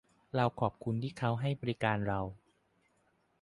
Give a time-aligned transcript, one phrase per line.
[0.35, 2.19] เราขอบคุณที่เค้าให้บริการเรา